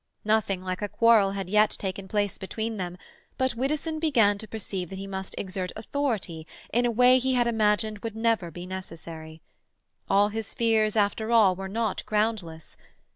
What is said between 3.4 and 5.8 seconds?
Widdowson began to perceive that he must exert